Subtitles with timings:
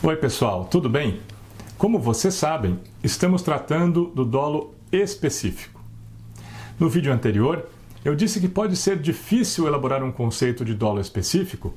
[0.00, 1.18] Oi, pessoal, tudo bem?
[1.76, 5.80] Como vocês sabem, estamos tratando do dolo específico.
[6.78, 7.68] No vídeo anterior,
[8.04, 11.74] eu disse que pode ser difícil elaborar um conceito de dolo específico,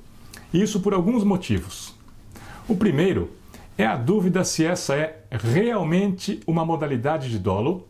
[0.53, 1.95] e isso por alguns motivos.
[2.67, 3.31] O primeiro
[3.75, 7.87] é a dúvida se essa é realmente uma modalidade de dolo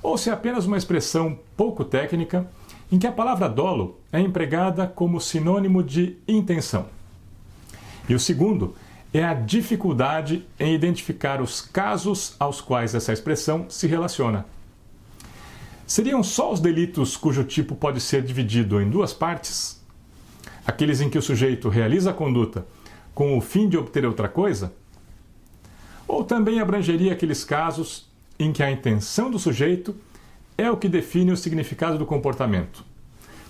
[0.00, 2.48] ou se é apenas uma expressão pouco técnica
[2.92, 6.86] em que a palavra dolo é empregada como sinônimo de intenção.
[8.08, 8.76] E o segundo
[9.14, 14.44] é a dificuldade em identificar os casos aos quais essa expressão se relaciona.
[15.86, 19.80] Seriam só os delitos cujo tipo pode ser dividido em duas partes?
[20.66, 22.66] Aqueles em que o sujeito realiza a conduta
[23.14, 24.72] com o fim de obter outra coisa?
[26.08, 29.94] Ou também abrangeria aqueles casos em que a intenção do sujeito
[30.58, 32.84] é o que define o significado do comportamento,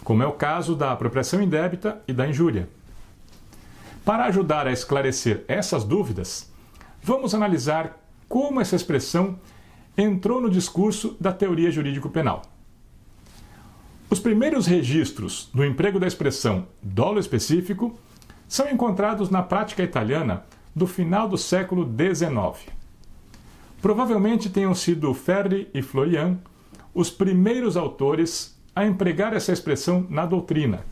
[0.02, 2.68] como é o caso da apropriação indébita e da injúria?
[4.04, 6.52] Para ajudar a esclarecer essas dúvidas,
[7.02, 9.38] vamos analisar como essa expressão
[9.96, 12.42] entrou no discurso da teoria jurídico-penal.
[14.10, 17.98] Os primeiros registros do emprego da expressão dolo específico
[18.46, 20.44] são encontrados na prática italiana
[20.76, 22.70] do final do século XIX.
[23.80, 26.38] Provavelmente tenham sido Ferri e Florian
[26.92, 30.84] os primeiros autores a empregar essa expressão na doutrina.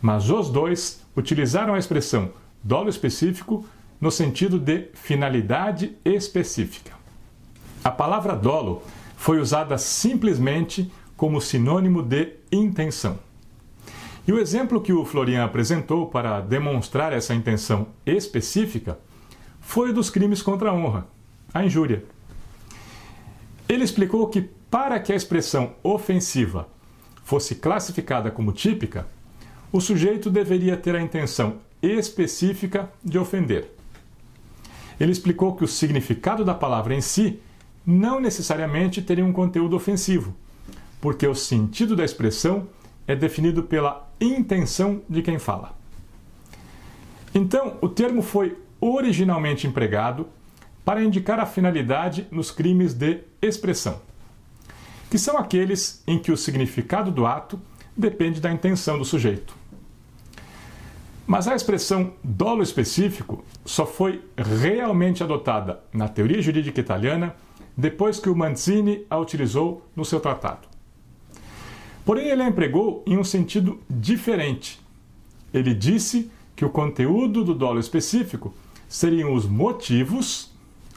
[0.00, 2.30] Mas os dois utilizaram a expressão
[2.62, 3.66] dolo específico
[4.00, 6.92] no sentido de finalidade específica.
[7.84, 8.82] A palavra dolo
[9.16, 13.18] foi usada simplesmente como sinônimo de intenção.
[14.26, 18.98] E o exemplo que o Florian apresentou para demonstrar essa intenção específica
[19.60, 21.06] foi o dos crimes contra a honra,
[21.52, 22.04] a injúria.
[23.68, 26.68] Ele explicou que para que a expressão ofensiva
[27.24, 29.06] fosse classificada como típica,
[29.72, 33.70] o sujeito deveria ter a intenção específica de ofender.
[34.98, 37.40] Ele explicou que o significado da palavra em si
[37.86, 40.34] não necessariamente teria um conteúdo ofensivo,
[41.00, 42.68] porque o sentido da expressão
[43.06, 45.74] é definido pela intenção de quem fala.
[47.34, 50.28] Então, o termo foi originalmente empregado
[50.84, 54.00] para indicar a finalidade nos crimes de expressão,
[55.08, 57.60] que são aqueles em que o significado do ato
[57.96, 59.59] depende da intenção do sujeito.
[61.30, 67.36] Mas a expressão dolo específico só foi realmente adotada na teoria jurídica italiana
[67.76, 70.66] depois que o Mancini a utilizou no seu tratado.
[72.04, 74.80] Porém, ele a empregou em um sentido diferente.
[75.54, 78.52] Ele disse que o conteúdo do dolo específico
[78.88, 80.50] seriam os motivos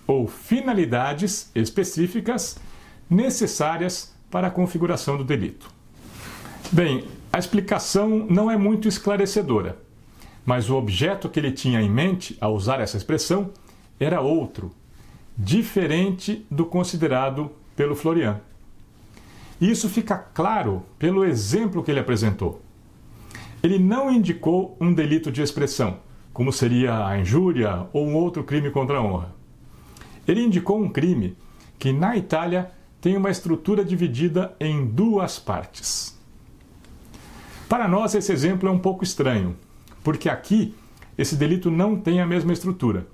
[0.07, 2.57] ou finalidades específicas
[3.07, 5.69] necessárias para a configuração do delito.
[6.71, 9.92] Bem, a explicação não é muito esclarecedora
[10.45, 13.51] mas o objeto que ele tinha em mente ao usar essa expressão
[13.99, 14.71] era outro,
[15.37, 18.39] diferente do considerado pelo Florian.
[19.59, 22.61] Isso fica claro pelo exemplo que ele apresentou.
[23.61, 25.99] Ele não indicou um delito de expressão,
[26.33, 29.33] como seria a injúria ou um outro crime contra a honra.
[30.27, 31.37] Ele indicou um crime
[31.79, 36.17] que na Itália tem uma estrutura dividida em duas partes.
[37.69, 39.55] Para nós, esse exemplo é um pouco estranho,
[40.03, 40.75] porque aqui
[41.17, 43.07] esse delito não tem a mesma estrutura.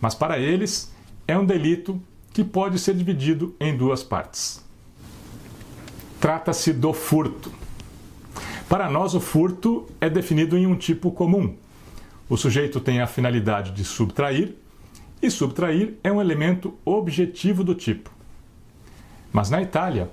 [0.00, 0.92] Mas para eles
[1.26, 2.00] é um delito
[2.32, 4.62] que pode ser dividido em duas partes.
[6.20, 7.50] Trata-se do furto.
[8.68, 11.54] Para nós, o furto é definido em um tipo comum.
[12.28, 14.56] O sujeito tem a finalidade de subtrair,
[15.22, 18.10] e subtrair é um elemento objetivo do tipo.
[19.32, 20.10] Mas na Itália,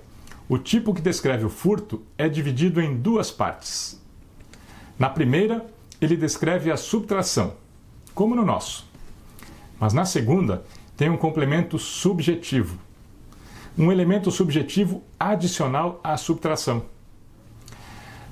[0.47, 4.01] o tipo que descreve o furto é dividido em duas partes.
[4.97, 5.65] Na primeira,
[5.99, 7.55] ele descreve a subtração,
[8.13, 8.85] como no nosso.
[9.79, 10.63] Mas na segunda,
[10.95, 12.77] tem um complemento subjetivo,
[13.77, 16.85] um elemento subjetivo adicional à subtração.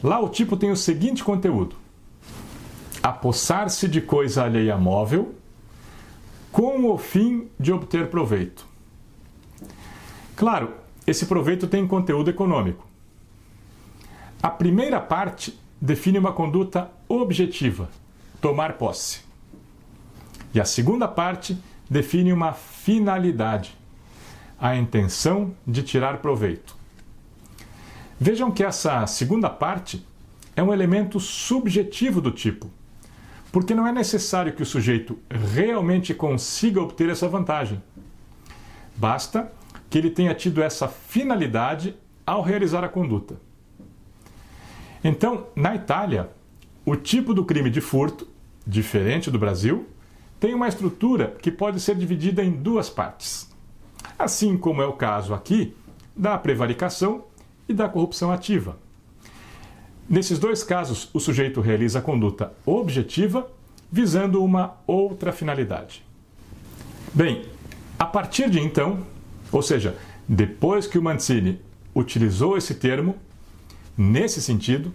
[0.04, 1.76] Lá o tipo tem o seguinte conteúdo:
[3.02, 5.36] apossar-se de coisa alheia móvel
[6.52, 8.66] com o fim de obter proveito.
[10.36, 10.74] Claro,
[11.06, 12.86] esse proveito tem conteúdo econômico.
[14.42, 17.90] A primeira parte define uma conduta objetiva,
[18.40, 19.22] tomar posse.
[20.54, 21.58] E a segunda parte
[21.90, 23.76] define uma finalidade,
[24.60, 26.76] a intenção de tirar proveito.
[28.20, 30.06] Vejam que essa segunda parte
[30.56, 32.70] é um elemento subjetivo do tipo,
[33.52, 37.82] porque não é necessário que o sujeito realmente consiga obter essa vantagem.
[38.96, 39.52] Basta
[39.90, 41.96] que ele tenha tido essa finalidade
[42.26, 43.36] ao realizar a conduta.
[45.04, 46.30] Então, na Itália,
[46.86, 48.28] o tipo do crime de furto,
[48.66, 49.88] diferente do Brasil,
[50.40, 53.50] tem uma estrutura que pode ser dividida em duas partes.
[54.18, 55.76] Assim como é o caso aqui
[56.16, 57.26] da prevaricação
[57.68, 58.78] e da corrupção ativa.
[60.10, 63.50] Nesses dois casos, o sujeito realiza a conduta objetiva
[63.92, 66.04] visando uma outra finalidade.
[67.14, 67.46] Bem,
[67.98, 69.06] a partir de então,
[69.52, 69.96] ou seja,
[70.28, 71.60] depois que o Mancini
[71.94, 73.16] utilizou esse termo,
[74.02, 74.94] nesse sentido,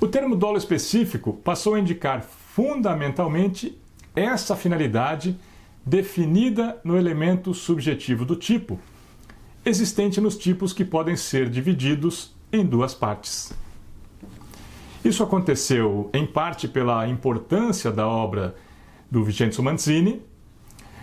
[0.00, 3.76] o termo dolo específico passou a indicar fundamentalmente
[4.14, 5.36] essa finalidade
[5.84, 8.78] definida no elemento subjetivo do tipo,
[9.64, 13.52] existente nos tipos que podem ser divididos em duas partes.
[15.04, 18.54] Isso aconteceu em parte pela importância da obra
[19.10, 20.22] do Vincenzo Manzini,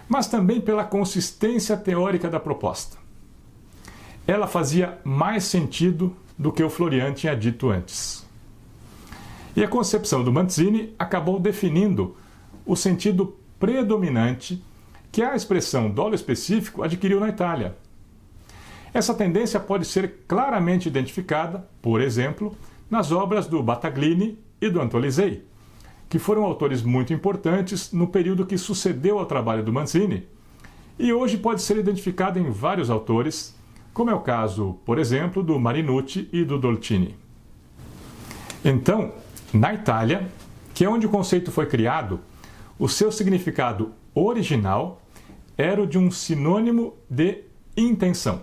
[0.07, 2.97] mas também pela consistência teórica da proposta.
[4.27, 8.25] Ela fazia mais sentido do que o Florian tinha dito antes.
[9.55, 12.15] E a concepção do Manzini acabou definindo
[12.65, 14.61] o sentido predominante
[15.11, 17.75] que a expressão dolo específico adquiriu na Itália.
[18.93, 22.55] Essa tendência pode ser claramente identificada, por exemplo,
[22.89, 25.43] nas obras do Battaglini e do Antolisei,
[26.09, 30.27] que foram autores muito importantes no período que sucedeu ao trabalho do Manzini,
[30.97, 33.55] e hoje pode ser identificado em vários autores,
[33.95, 37.15] como é o caso, por exemplo, do Marinucci e do Dolcini.
[38.63, 39.13] Então,
[39.53, 40.29] na Itália,
[40.73, 42.19] que é onde o conceito foi criado,
[42.77, 45.01] o seu significado original
[45.57, 47.43] era o de um sinônimo de
[47.77, 48.41] intenção.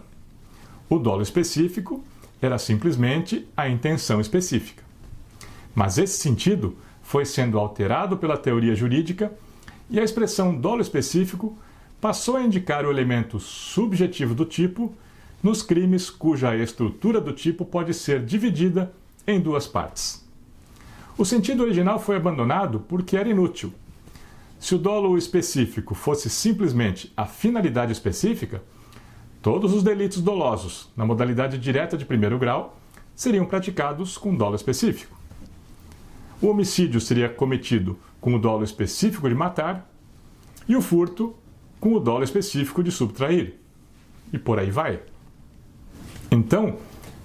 [0.89, 2.03] O dolo específico
[2.41, 4.83] era simplesmente a intenção específica.
[5.75, 9.31] Mas esse sentido foi sendo alterado pela teoria jurídica
[9.91, 11.55] e a expressão dolo específico
[12.01, 14.97] passou a indicar o elemento subjetivo do tipo
[15.43, 18.93] nos crimes cuja estrutura do tipo pode ser dividida
[19.27, 20.27] em duas partes.
[21.19, 23.73] O sentido original foi abandonado porque era inútil.
[24.59, 28.63] Se o dolo específico fosse simplesmente a finalidade específica,
[29.43, 32.79] Todos os delitos dolosos, na modalidade direta de primeiro grau,
[33.13, 35.19] seriam praticados com dolo específico.
[36.41, 39.91] O homicídio seria cometido com o dolo específico de matar
[40.69, 41.35] e o furto
[41.81, 43.57] com o dolo específico de subtrair.
[44.33, 45.01] E por aí vai.
[46.33, 46.79] Então,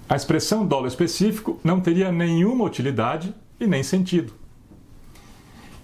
[0.08, 4.32] a expressão dolo específico não teria nenhuma utilidade e nem sentido.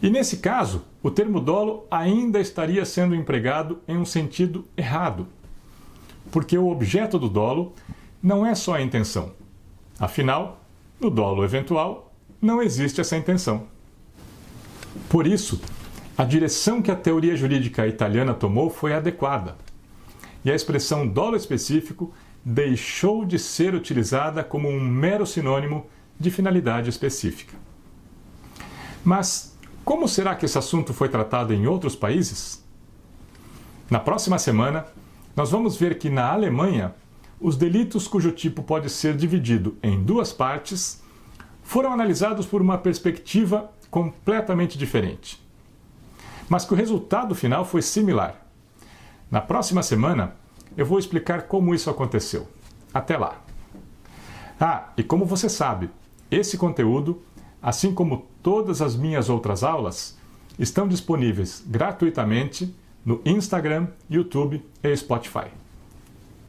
[0.01, 5.27] E nesse caso, o termo dolo ainda estaria sendo empregado em um sentido errado
[6.35, 7.75] porque o objeto do dolo
[8.21, 9.33] não é só a intenção.
[10.01, 10.61] Afinal,
[11.01, 12.13] no dolo eventual
[12.43, 13.69] não existe essa intenção.
[15.09, 15.61] Por isso,
[16.19, 19.57] a direção que a teoria jurídica italiana tomou foi adequada.
[20.45, 22.13] E a expressão dolo específico
[22.45, 25.87] deixou de ser utilizada como um mero sinônimo
[26.19, 27.57] de finalidade específica.
[29.03, 32.63] Mas como será que esse assunto foi tratado em outros países?
[33.91, 34.87] Na próxima semana,
[35.37, 36.95] nós vamos ver que na Alemanha,
[37.41, 41.03] os delitos cujo tipo pode ser dividido em duas partes
[41.63, 45.43] foram analisados por uma perspectiva completamente diferente.
[46.49, 48.47] Mas que o resultado final foi similar.
[49.31, 50.35] Na próxima semana,
[50.77, 52.49] eu vou explicar como isso aconteceu.
[52.93, 53.41] Até lá!
[54.61, 55.91] Ah, e como você sabe,
[56.31, 57.23] esse conteúdo,
[57.61, 60.17] assim como todas as minhas outras aulas,
[60.59, 62.75] estão disponíveis gratuitamente
[63.05, 65.49] no Instagram, YouTube e Spotify.